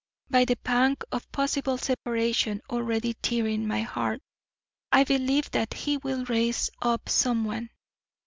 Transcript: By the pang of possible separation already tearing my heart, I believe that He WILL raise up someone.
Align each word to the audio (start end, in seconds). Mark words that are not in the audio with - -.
By 0.31 0.45
the 0.45 0.55
pang 0.55 0.97
of 1.11 1.31
possible 1.31 1.77
separation 1.77 2.63
already 2.71 3.13
tearing 3.13 3.67
my 3.67 3.81
heart, 3.83 4.19
I 4.91 5.03
believe 5.03 5.51
that 5.51 5.75
He 5.75 5.97
WILL 5.97 6.25
raise 6.25 6.71
up 6.81 7.07
someone. 7.07 7.69